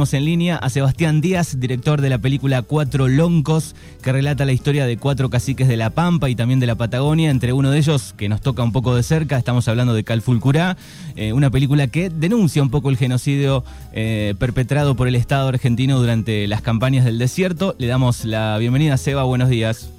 [0.00, 4.86] en línea a Sebastián Díaz, director de la película Cuatro Loncos, que relata la historia
[4.86, 8.14] de cuatro caciques de La Pampa y también de la Patagonia, entre uno de ellos
[8.16, 10.78] que nos toca un poco de cerca, estamos hablando de Calfulcurá,
[11.16, 16.00] eh, una película que denuncia un poco el genocidio eh, perpetrado por el Estado argentino
[16.00, 17.76] durante las campañas del desierto.
[17.78, 19.92] Le damos la bienvenida a Seba, buenos días.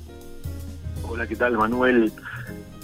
[1.07, 2.11] Hola, ¿qué tal Manuel?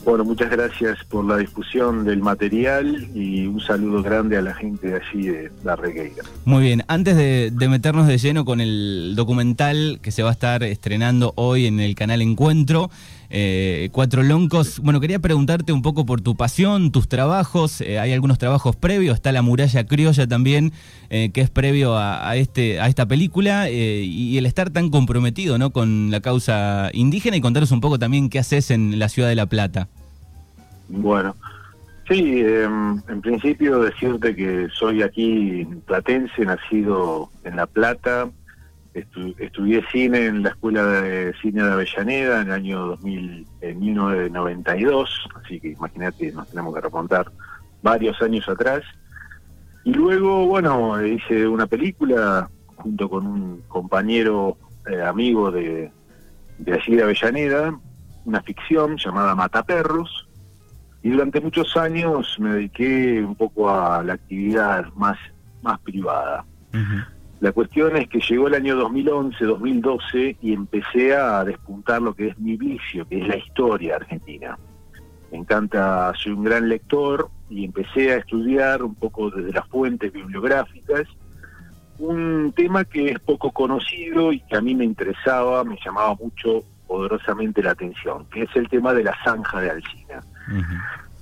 [0.08, 4.88] Bueno, muchas gracias por la difusión del material y un saludo grande a la gente
[4.88, 6.24] de allí de La Regueira.
[6.46, 10.64] Muy bien, antes de, meternos de lleno con el documental que se va a estar
[10.64, 12.90] estrenando hoy en el canal Encuentro,
[13.30, 18.14] eh, Cuatro Loncos, bueno, quería preguntarte un poco por tu pasión, tus trabajos, eh, hay
[18.14, 20.72] algunos trabajos previos, está La Muralla Criolla también,
[21.10, 25.72] eh, que es previo a, este, a esta película, y el estar tan comprometido ¿no?
[25.72, 29.36] con la causa indígena y contaros un poco también qué haces en la ciudad de
[29.36, 29.88] La Plata.
[30.90, 31.36] Bueno,
[32.08, 38.30] sí, em, en principio decirte que soy aquí platense, nacido en La Plata,
[39.40, 45.30] estudié cine en la Escuela de Cine de Avellaneda en el año 2000, en 1992,
[45.42, 47.32] así que imagínate, nos tenemos que remontar
[47.82, 48.84] varios años atrás.
[49.84, 54.58] Y luego, bueno, hice una película junto con un compañero
[54.90, 55.92] eh, amigo de,
[56.58, 57.80] de de Avellaneda,
[58.26, 60.28] una ficción llamada Mataperros,
[61.04, 65.18] y durante muchos años me dediqué un poco a la actividad más,
[65.62, 66.46] más privada.
[67.40, 72.30] La cuestión es que llegó el año 2011, 2012 y empecé a despuntar lo que
[72.30, 74.58] es mi vicio, que es la historia argentina.
[75.32, 80.12] Me encanta, soy un gran lector y empecé a estudiar un poco desde las fuentes
[80.12, 81.08] bibliográficas
[82.00, 86.64] un tema que es poco conocido y que a mí me interesaba, me llamaba mucho
[86.88, 90.24] poderosamente la atención, que es el tema de la zanja de Alcina.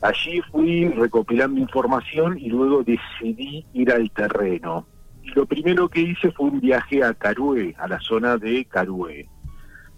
[0.02, 4.86] Allí fui recopilando información y luego decidí ir al terreno.
[5.26, 9.28] Y lo primero que hice fue un viaje a Carué, a la zona de Carué.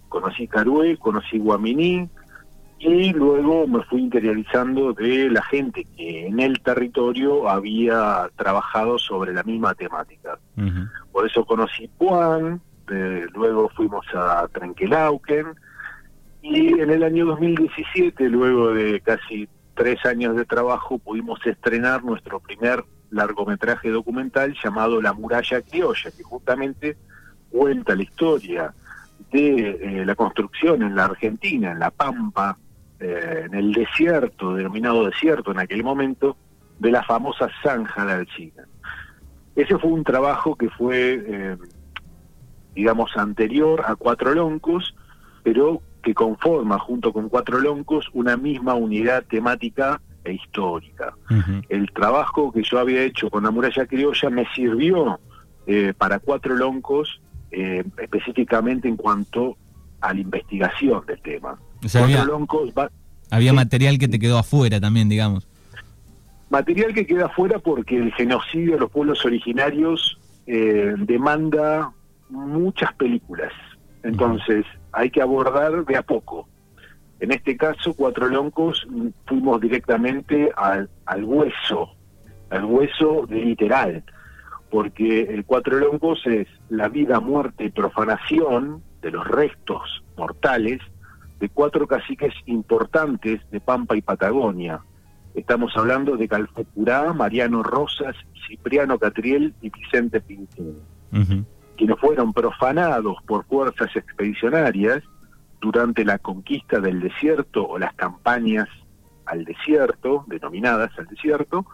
[0.07, 2.09] Conocí Carué, conocí Guaminí
[2.79, 9.33] y luego me fui interiorizando de la gente que en el territorio había trabajado sobre
[9.33, 10.39] la misma temática.
[11.11, 15.47] Por eso conocí Puan, eh, luego fuimos a Trenquelauquen,
[16.41, 22.39] y en el año 2017, luego de casi tres años de trabajo, pudimos estrenar nuestro
[22.39, 26.97] primer largometraje documental llamado La muralla criolla, que justamente
[27.49, 28.73] cuenta la historia
[29.31, 32.57] de eh, la construcción en la Argentina, en La Pampa,
[32.99, 36.37] eh, en el desierto, denominado desierto en aquel momento,
[36.79, 38.67] de la famosa zanja de Alcina.
[39.55, 41.57] Ese fue un trabajo que fue, eh,
[42.75, 44.95] digamos, anterior a Cuatro Loncos,
[45.43, 51.13] pero que conforma junto con Cuatro Loncos una misma unidad temática e histórica.
[51.69, 55.19] El trabajo que yo había hecho con la muralla criolla me sirvió
[55.65, 57.21] eh, para Cuatro Loncos
[57.51, 59.57] eh, específicamente en cuanto
[60.01, 61.57] a la investigación del tema.
[61.95, 62.73] había, Loncos
[63.29, 65.47] había material que te quedó afuera también, digamos.
[66.49, 71.91] Material que queda afuera porque el genocidio de los pueblos originarios eh, demanda
[72.29, 73.51] muchas películas.
[74.03, 76.47] Entonces, hay que abordar de a poco.
[77.19, 78.87] En este caso, Cuatro Loncos
[79.25, 81.95] fuimos directamente al, al hueso,
[82.49, 84.03] al hueso literal,
[84.69, 90.79] porque el Cuatro Loncos es la vida, muerte y profanación de los restos mortales
[91.39, 94.81] de cuatro caciques importantes de Pampa y Patagonia.
[95.35, 98.15] Estamos hablando de Calfocurá, Mariano Rosas,
[98.47, 100.77] Cipriano Catriel y Vicente Pintín
[101.77, 105.03] quienes fueron profanados por fuerzas expedicionarias
[105.59, 108.67] durante la conquista del desierto o las campañas
[109.25, 111.65] al desierto, denominadas al desierto,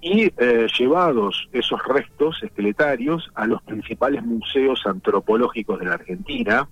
[0.00, 6.68] y eh, llevados esos restos esqueletarios a los principales museos antropológicos de la Argentina,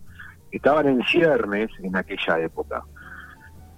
[0.50, 2.82] que estaban en ciernes en aquella época.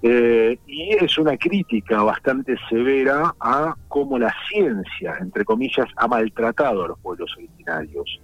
[0.04, 6.84] Eh, y es una crítica bastante severa a cómo la ciencia, entre comillas, ha maltratado
[6.84, 8.20] a los pueblos originarios.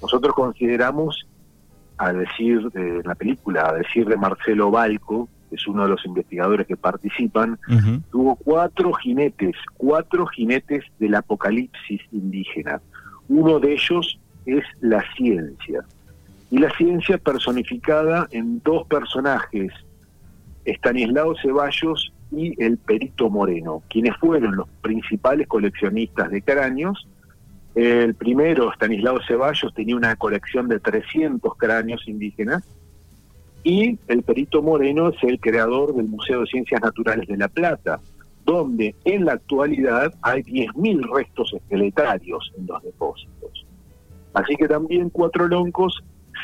[0.00, 1.26] Nosotros consideramos,
[2.02, 6.04] a decir de la película, a decir de Marcelo Balco, que es uno de los
[6.04, 7.58] investigadores que participan,
[8.10, 12.80] tuvo cuatro jinetes, cuatro jinetes del apocalipsis indígena.
[13.28, 15.84] Uno de ellos es la ciencia.
[16.50, 19.72] Y la ciencia personificada en dos personajes,
[20.64, 27.06] Estanislao Ceballos y el Perito Moreno, quienes fueron los principales coleccionistas de cráneos
[27.74, 32.62] el primero, Stanislao Ceballos, tenía una colección de 300 cráneos indígenas.
[33.64, 38.00] Y el perito Moreno es el creador del Museo de Ciencias Naturales de La Plata,
[38.44, 43.66] donde en la actualidad hay 10.000 restos esqueletarios en los depósitos.
[44.34, 46.02] Así que también Cuatro Loncos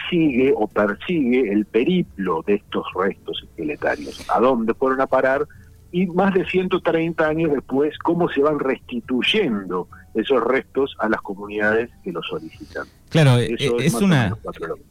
[0.09, 5.47] sigue o persigue el periplo de estos restos esqueletarios, a dónde fueron a parar
[5.91, 11.91] y más de 130 años después cómo se van restituyendo esos restos a las comunidades
[12.03, 12.87] que los solicitan.
[13.09, 14.37] Claro, eh, es, una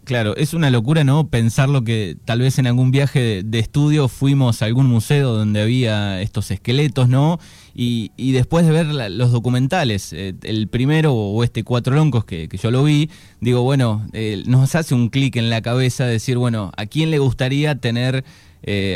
[0.04, 4.08] claro, es una locura no pensar lo que tal vez en algún viaje de, estudio
[4.08, 7.40] fuimos a algún museo donde había estos esqueletos, ¿no?
[7.76, 12.50] Y, y después de ver los documentales, eh, el primero o este Cuatro Loncos que,
[12.52, 16.72] yo lo vi, digo, bueno, eh, nos hace un clic en la cabeza decir, bueno,
[16.76, 18.24] ¿a quién le gustaría tener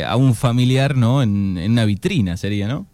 [0.06, 1.22] a un familiar, ¿no?
[1.22, 2.86] En, en una vitrina sería, ¿no?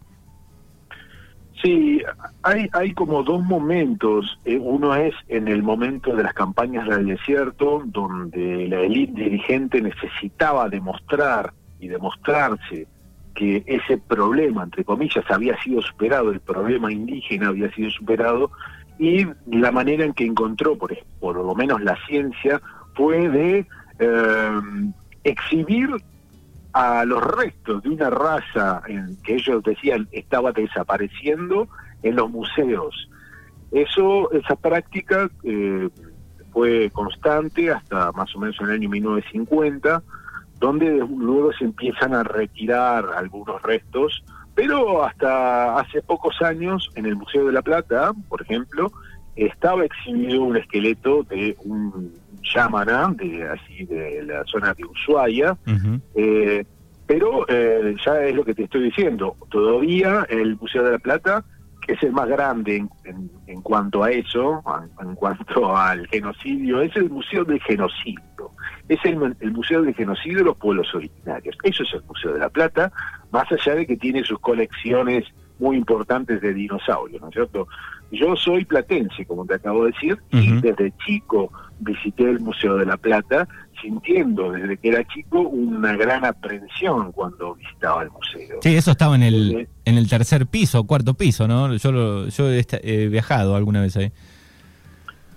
[1.61, 2.01] Sí,
[2.43, 4.39] hay, hay como dos momentos.
[4.45, 9.81] Eh, uno es en el momento de las campañas del desierto, donde la élite dirigente
[9.81, 12.87] necesitaba demostrar y demostrarse
[13.35, 18.51] que ese problema, entre comillas, había sido superado, el problema indígena había sido superado,
[18.97, 22.61] y la manera en que encontró, por, por lo menos la ciencia,
[22.95, 23.65] fue de
[23.99, 24.61] eh,
[25.23, 25.89] exhibir
[26.79, 31.67] a los restos de una raza en que ellos decían estaba desapareciendo
[32.03, 33.09] en los museos.
[33.69, 35.89] Eso, esa práctica eh,
[36.53, 40.01] fue constante hasta más o menos en el año 1950,
[40.61, 44.23] donde luego se empiezan a retirar algunos restos,
[44.55, 48.89] pero hasta hace pocos años en el Museo de la Plata, por ejemplo,
[49.35, 52.13] estaba exhibido un esqueleto de un
[52.43, 55.57] Yamana, de así de la zona de Ushuaia,
[56.15, 56.65] eh,
[57.05, 61.43] pero eh, ya es lo que te estoy diciendo, todavía el Museo de la Plata,
[61.85, 62.85] que es el más grande
[63.47, 64.63] en, cuanto a eso,
[65.01, 68.51] en, cuanto al genocidio, es el Museo del Genocidio,
[68.87, 72.39] es el, el Museo del Genocidio de los pueblos originarios, eso es el Museo de
[72.39, 72.91] la Plata,
[73.31, 75.25] más allá de que tiene sus colecciones
[75.59, 77.67] muy importantes de dinosaurios, ¿no es cierto?
[78.11, 82.85] Yo soy platense, como te acabo de decir, y desde chico visité el Museo de
[82.85, 83.47] la Plata,
[83.81, 88.59] sintiendo desde que era chico una gran aprensión cuando visitaba el museo.
[88.61, 91.75] Sí, eso estaba en el, en el tercer piso, cuarto piso, ¿no?
[91.75, 94.11] Yo, yo he, viajado alguna vez ahí.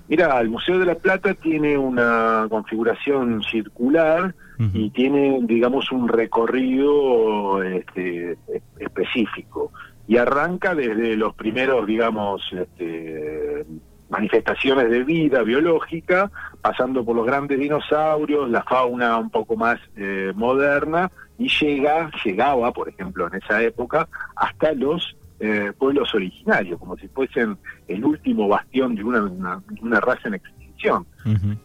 [0.08, 4.34] Mira, el Museo de la Plata tiene una configuración circular
[4.74, 8.36] y tiene, digamos, un recorrido este,
[8.78, 9.72] específico
[10.08, 13.64] y arranca desde los primeros, digamos, este,
[14.12, 20.32] manifestaciones de vida biológica, pasando por los grandes dinosaurios, la fauna un poco más eh,
[20.34, 24.06] moderna, y llega, llegaba, por ejemplo, en esa época,
[24.36, 27.56] hasta los eh, pueblos originarios, como si fuesen
[27.88, 31.06] el último bastión de una, una, raza en extinción.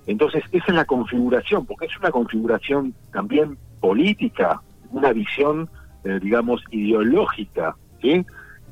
[0.06, 4.62] Entonces, esa es la configuración, porque es una configuración también política,
[4.92, 5.70] una visión,
[6.04, 8.26] eh, digamos, ideológica ¿sí?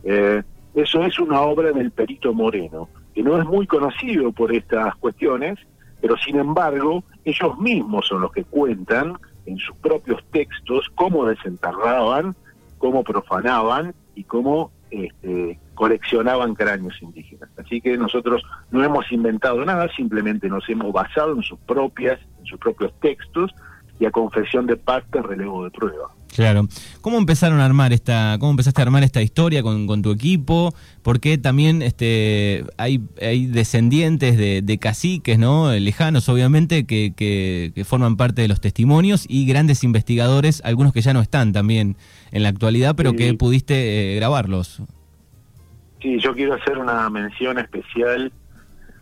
[0.03, 0.43] Eh,
[0.75, 5.57] eso es una obra del Perito Moreno, que no es muy conocido por estas cuestiones,
[6.01, 12.35] pero sin embargo ellos mismos son los que cuentan en sus propios textos cómo desenterraban,
[12.77, 17.49] cómo profanaban y cómo este, coleccionaban cráneos indígenas.
[17.57, 22.45] Así que nosotros no hemos inventado nada, simplemente nos hemos basado en sus propias, en
[22.45, 23.53] sus propios textos
[23.99, 26.14] y a confesión de parte relevo de prueba.
[26.35, 26.67] Claro.
[26.99, 30.75] ¿Cómo empezaron a armar esta, cómo empezaste a armar esta historia con, con tu equipo?
[31.01, 35.71] Porque también este, hay, hay descendientes de, de caciques, ¿no?
[35.71, 41.13] Lejanos, obviamente, que, que, forman parte de los testimonios y grandes investigadores, algunos que ya
[41.13, 41.95] no están también
[42.31, 44.81] en la actualidad, pero que pudiste eh, grabarlos.
[46.01, 48.33] Sí, yo quiero hacer una mención especial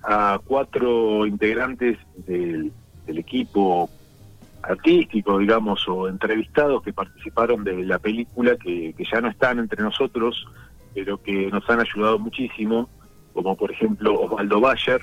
[0.03, 2.71] a cuatro integrantes del,
[3.07, 3.89] del equipo
[4.63, 10.47] artísticos, digamos, o entrevistados que participaron de la película, que, ya no están entre nosotros,
[10.93, 12.89] pero que nos han ayudado muchísimo,
[13.33, 15.01] como por ejemplo Osvaldo Bayer,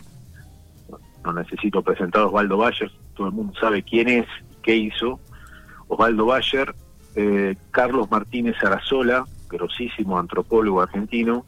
[1.25, 4.27] no necesito presentar a Osvaldo Bayer, todo el mundo sabe quién es,
[4.63, 5.21] qué hizo,
[5.89, 6.75] Osvaldo Bayer,
[7.17, 11.45] eh, Carlos Martínez Arazola, grosísimo antropólogo argentino,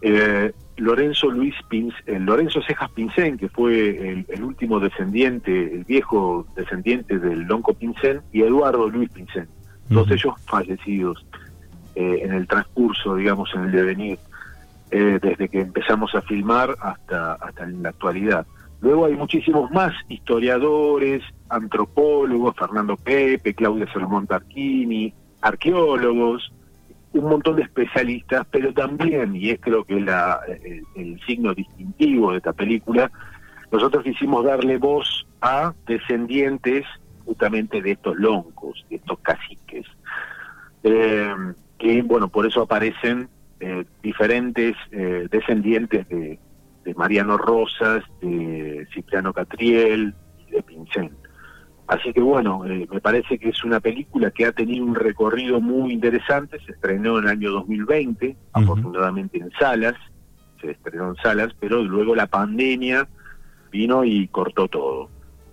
[0.00, 7.18] eh, Lorenzo Luis eh, Lorenzo Cejas Pincén, que fue el, último descendiente, el viejo descendiente
[7.18, 9.48] del Lonco Pincén, y Eduardo Luis Pincén,
[9.88, 11.24] todos ellos fallecidos
[11.94, 14.18] eh, en el transcurso, digamos, en el devenir,
[14.90, 18.46] eh, desde que empezamos a filmar hasta, hasta en la actualidad.
[18.80, 26.52] Luego hay muchísimos más historiadores, antropólogos, Fernando Pepe, Claudia Salomón Tarquini, arqueólogos,
[27.14, 30.40] un montón de especialistas, pero también, y es creo que la,
[30.94, 33.10] el, signo distintivo de esta película,
[33.70, 36.84] nosotros quisimos darle voz a descendientes
[37.24, 39.86] justamente de estos loncos, de estos caciques,
[40.82, 41.34] eh,
[41.78, 43.28] que bueno, por eso aparecen
[43.60, 46.38] eh, diferentes eh, descendientes de,
[46.84, 50.14] de Mariano Rosas, de Cipriano Catriel
[50.46, 51.10] y de Pincel.
[51.86, 55.60] Así que bueno, eh, me parece que es una película que ha tenido un recorrido
[55.60, 59.94] muy interesante, se estrenó en el año 2020, afortunadamente en salas,
[60.60, 63.06] se estrenó en salas, pero luego la pandemia
[63.70, 65.10] vino y cortó todo.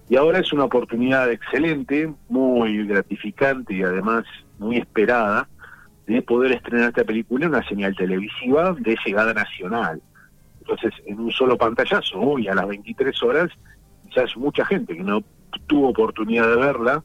[0.08, 4.24] Y ahora es una oportunidad excelente, muy gratificante y además
[4.58, 5.50] muy esperada
[6.08, 10.02] de poder estrenar esta película en una señal televisiva de llegada nacional.
[10.60, 13.50] Entonces, en un solo pantallazo, hoy a las 23 horas,
[14.16, 15.24] es mucha gente que no
[15.68, 17.04] tuvo oportunidad de verla.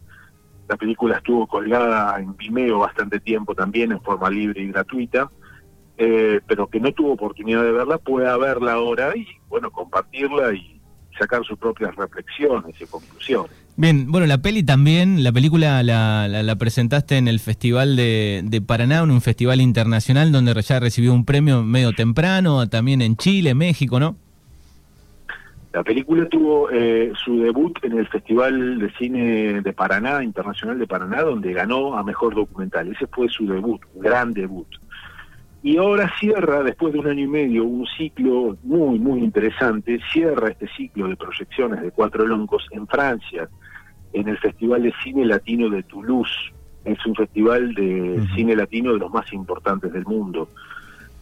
[0.69, 5.31] La película estuvo colgada en Vimeo bastante tiempo también, en forma libre y gratuita,
[5.97, 10.81] eh, pero que no tuvo oportunidad de verla, pueda verla ahora y, bueno, compartirla y
[11.19, 13.53] sacar sus propias reflexiones y conclusiones.
[13.77, 19.01] Bien, bueno, la peli también, la película la, presentaste en el Festival de, de, Paraná,
[19.01, 24.01] en un festival internacional donde ya recibió un premio medio temprano, también en Chile, México,
[24.01, 24.17] ¿no?
[25.77, 30.87] La película tuvo eh, su debut en el Festival de Cine de Paraná, Internacional de
[30.87, 32.91] Paraná, donde ganó a Mejor Documental.
[32.91, 34.67] Ese fue su debut, un gran debut.
[35.63, 40.49] Y ahora cierra, después de un año y medio, un ciclo muy, muy interesante, cierra
[40.49, 43.47] este ciclo de proyecciones de Cuatro Loncos en Francia,
[44.15, 46.55] en el Festival de Cine Latino de Toulouse.
[46.87, 50.49] Es un festival de cine latino de los más importantes del mundo.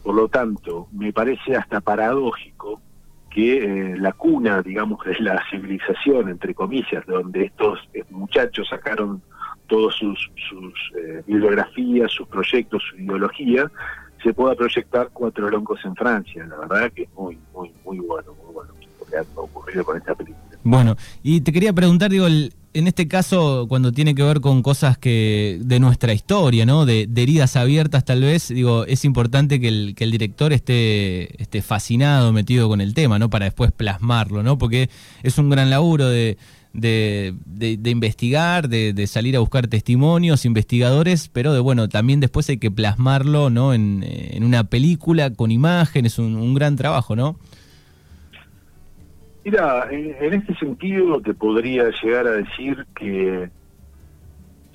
[0.01, 2.84] Por lo tanto, me parece hasta paradójico
[3.35, 9.21] que eh, la cuna, digamos, de la civilización, entre comillas, donde estos muchachos sacaron
[9.67, 13.69] todas sus, sus eh, bibliografías, sus proyectos, su ideología,
[14.23, 16.45] se pueda proyectar cuatro loncos en Francia.
[16.47, 18.73] La verdad que es muy, muy, muy bueno, muy bueno
[19.83, 20.57] con esta película.
[20.63, 24.61] Bueno, y te quería preguntar, digo, el, en este caso, cuando tiene que ver con
[24.61, 26.85] cosas que de nuestra historia, ¿no?
[26.85, 31.61] De, heridas abiertas, tal vez, digo, es importante que el, que el director esté, esté
[31.61, 33.29] fascinado, metido con el tema, ¿no?
[33.29, 34.57] Para después plasmarlo, ¿no?
[34.57, 34.89] Porque
[35.23, 36.37] es un gran laburo de,
[36.73, 42.57] de, de, investigar, de, salir a buscar testimonios, investigadores, pero de bueno, también después hay
[42.57, 43.73] que plasmarlo, ¿no?
[43.73, 47.39] En, en una película con imágenes, un, un gran trabajo, ¿no?
[49.45, 53.47] Mira, en, este sentido te podría llegar a decir que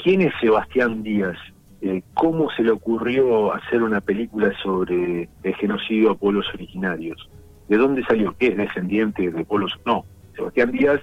[0.00, 1.36] quién es Sebastián Díaz,
[1.80, 7.28] eh, cómo se le ocurrió hacer una película sobre el genocidio a pueblos originarios,
[7.68, 10.04] de dónde salió, qué es descendiente de pueblos, no,
[10.36, 11.00] Sebastián Díaz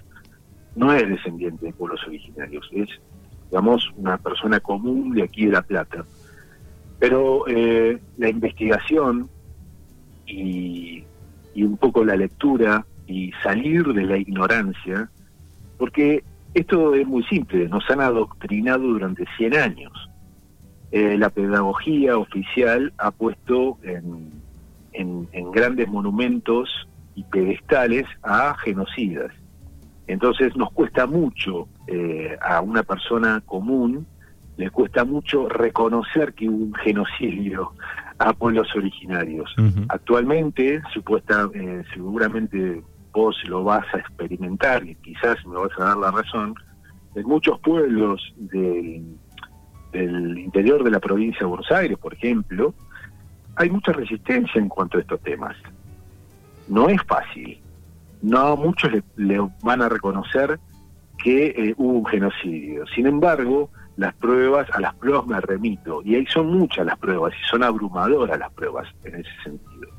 [0.77, 2.87] no es descendiente de pueblos originarios, es,
[3.51, 6.05] digamos, una persona común de aquí de La Plata.
[6.99, 9.29] Pero eh, la investigación
[10.25, 11.03] y,
[11.53, 15.09] y un poco la lectura y salir de la ignorancia,
[15.77, 16.23] porque
[16.53, 20.09] esto es muy simple, nos han adoctrinado durante 100 años.
[20.91, 24.31] Eh, la pedagogía oficial ha puesto en,
[24.93, 26.69] en, grandes monumentos
[27.15, 29.31] y pedestales a genocidas.
[30.07, 34.07] Entonces nos cuesta mucho eh, a una persona común,
[34.55, 37.73] le cuesta mucho reconocer que hubo un genocidio
[38.17, 39.53] a pueblos originarios.
[39.89, 42.81] Actualmente, supuesta, eh, seguramente
[43.17, 46.53] vos lo vas a experimentar y quizás me vas a dar la razón,
[47.15, 49.17] en muchos pueblos del,
[50.37, 52.75] interior de la provincia de Buenos Aires, por ejemplo,
[53.55, 55.55] hay mucha resistencia en cuanto a estos temas.
[56.67, 57.59] No es fácil.
[58.21, 60.59] No muchos le, van a reconocer
[61.17, 62.85] que eh, hubo un genocidio.
[62.93, 67.33] Sin embargo, las pruebas, a las pruebas me remito, y ahí son muchas las pruebas,
[67.33, 69.96] y son abrumadoras las pruebas en ese sentido.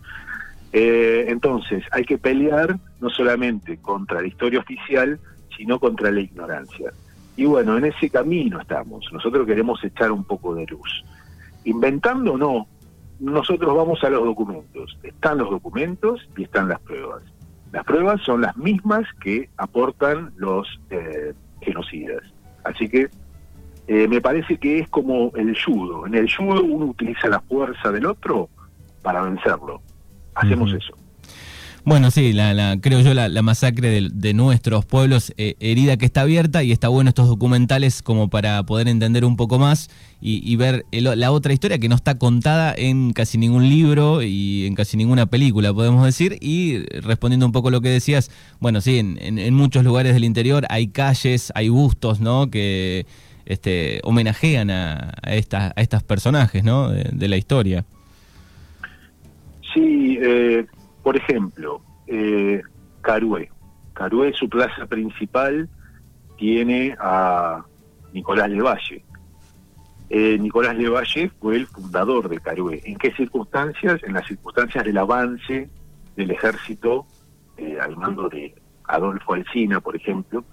[0.73, 5.19] Eh, entonces, hay que pelear no solamente contra la historia oficial,
[5.57, 6.93] sino contra la ignorancia.
[7.37, 9.09] Y bueno, en ese camino estamos.
[9.13, 11.05] Nosotros queremos echar un poco de luz.
[11.65, 12.67] Inventando no,
[13.21, 14.99] nosotros vamos a los documentos.
[15.03, 17.23] Están los documentos y están las pruebas.
[17.73, 22.23] Las pruebas son las mismas que aportan los eh, genocidas.
[22.65, 23.09] Así que
[23.87, 26.07] eh, me parece que es como el judo.
[26.07, 28.49] En el judo uno utiliza la fuerza del otro
[29.03, 29.81] para vencerlo
[30.41, 30.95] hacemos eso.
[31.89, 36.63] Bueno, sí, la, creo yo la, masacre de, nuestros pueblos, eh, herida que está abierta
[36.63, 39.89] y está bueno estos documentales como para poder entender un poco más
[40.21, 44.75] y, ver la otra historia que no está contada en casi ningún libro y en
[44.75, 46.37] casi ninguna película, podemos decir.
[46.43, 48.31] Y respondiendo un poco a lo que decías,
[48.61, 52.51] bueno, sí, en, muchos lugares del interior hay calles, hay bustos, ¿no?
[52.51, 53.07] Que
[53.47, 56.91] este, homenajean a, a, a estas personajes, ¿no?
[56.91, 57.87] de la historia.
[59.79, 60.67] Sí, eh,
[61.03, 62.61] por ejemplo, eh,
[63.01, 63.51] Carué.
[63.93, 65.69] Carué, su plaza principal,
[66.37, 67.65] tiene a
[68.13, 69.05] Nicolás Levalle.
[70.11, 72.81] Eh, Nicolás Levalle fue el fundador de Carué.
[72.85, 74.03] ¿En qué circunstancias?
[74.03, 75.69] En las circunstancias del avance
[76.17, 77.07] del ejército
[77.57, 78.55] eh, al mando de
[78.85, 80.45] Adolfo Alsina, por ejemplo,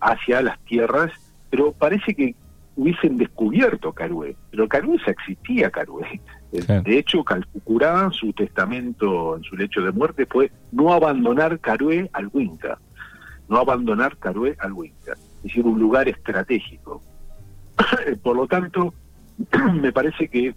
[0.00, 1.12] hacia las tierras,
[1.50, 2.34] pero parece que
[2.76, 6.20] hubiesen descubierto Carué, pero Carué ya existía Carué.
[6.52, 12.28] De hecho, Calcucurá, su testamento en su lecho de muerte fue no abandonar Carué al
[12.32, 12.78] Huinca,
[13.48, 17.02] no abandonar Carué al Huinca, es decir, un lugar estratégico.
[18.22, 18.92] Por lo tanto,
[19.80, 20.54] me parece que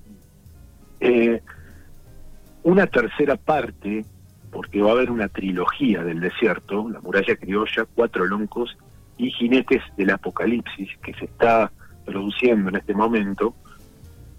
[0.99, 1.41] eh,
[2.63, 4.05] una tercera parte,
[4.51, 8.75] porque va a haber una trilogía del desierto, la muralla criolla, cuatro loncos
[9.17, 11.71] y jinetes del apocalipsis, que se está
[12.05, 13.53] produciendo en este momento,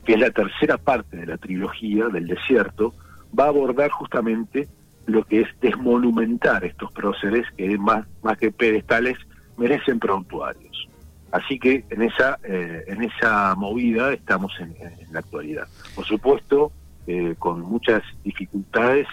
[0.05, 2.95] que es la tercera parte de la trilogía del desierto,
[3.39, 4.69] va a abordar justamente
[5.07, 9.19] lo que es desmonumentar estos próceres que más, más que pedestales
[9.57, 10.89] merecen prontuarios.
[11.33, 14.75] Así que en esa, eh, en esa movida estamos en,
[15.13, 15.67] la actualidad.
[15.95, 16.71] Por supuesto,
[17.07, 19.09] eh, con muchas dificultades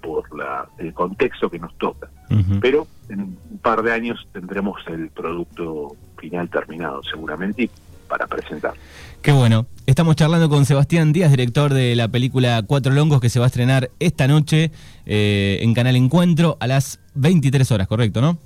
[0.00, 2.08] por la, el contexto que nos toca.
[2.60, 7.70] Pero en un par de años tendremos el producto final terminado, seguramente,
[8.14, 8.74] para presentar.
[9.22, 9.66] Qué bueno.
[9.86, 13.48] Estamos charlando con Sebastián Díaz, director de la película Cuatro Longos, que se va a
[13.48, 14.70] estrenar esta noche
[15.04, 18.38] eh, en Canal Encuentro a las 23 horas, ¿correcto, no?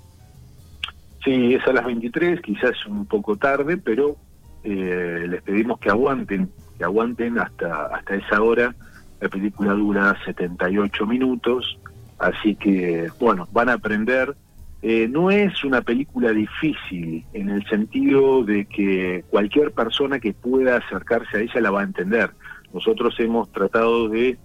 [1.22, 4.16] Sí, es a las 23, quizás un poco tarde, pero
[4.64, 6.48] eh, les pedimos que aguanten,
[6.78, 8.74] que aguanten hasta, hasta esa hora.
[9.20, 11.78] La película dura 78 minutos,
[12.18, 14.34] así que, bueno, van a aprender
[14.80, 20.76] eh, no es una película difícil en el sentido de que cualquier persona que pueda
[20.76, 22.30] acercarse a ella la va a entender.
[22.72, 24.38] Nosotros hemos tratado de,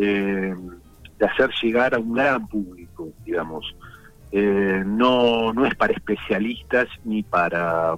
[0.00, 0.54] eh,
[1.18, 3.74] de hacer llegar a un gran público, digamos.
[4.30, 7.96] Eh, no, no es para especialistas ni para,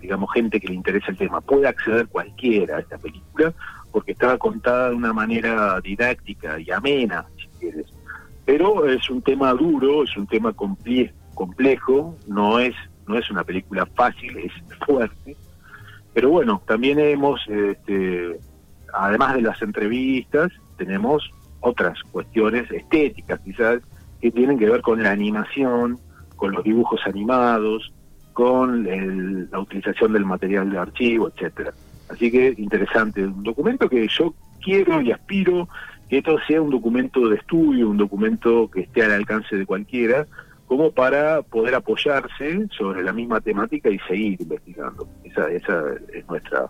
[0.00, 1.40] digamos, gente que le interesa el tema.
[1.40, 3.54] Puede acceder cualquiera a esta película
[3.92, 7.86] porque estaba contada de una manera didáctica y amena, si quieres
[8.44, 12.74] pero es un tema duro, es un tema complejo, no es,
[13.06, 14.52] no es una película fácil, es
[14.86, 15.36] fuerte,
[16.12, 18.38] pero bueno, también hemos, este,
[18.92, 21.28] además de las entrevistas, tenemos
[21.60, 23.80] otras cuestiones estéticas quizás
[24.20, 25.98] que tienen que ver con la animación,
[26.36, 27.92] con los dibujos animados,
[28.32, 28.84] con
[29.50, 31.72] la utilización del material de archivo, etcétera.
[32.08, 35.68] Así que interesante, un documento que yo quiero y aspiro
[36.08, 40.26] que esto sea un documento de estudio, un documento que esté al alcance de cualquiera,
[40.66, 45.08] como para poder apoyarse sobre la misma temática y seguir investigando.
[45.24, 46.66] Esa, esa es nuestra,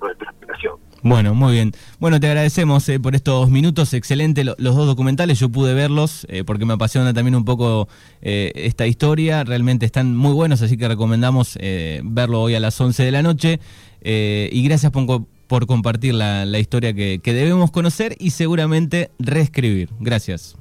[0.00, 0.74] nuestra aspiración.
[1.02, 1.72] Bueno, muy bien.
[1.98, 3.94] Bueno, te agradecemos eh, por estos minutos.
[3.94, 5.38] Excelente los dos documentales.
[5.38, 7.88] Yo pude verlos eh, porque me apasiona también un poco
[8.20, 9.42] eh, esta historia.
[9.44, 11.58] Realmente están muy buenos, así que recomendamos
[12.02, 13.60] verlo hoy a las 11 de la noche.
[14.02, 15.06] y gracias por,
[15.50, 19.88] por compartir la, historia que, que debemos conocer y seguramente reescribir.
[19.98, 20.56] Gracias.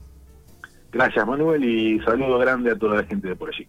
[0.91, 3.67] Gracias Manuel y saludo grande a toda la gente de por allí.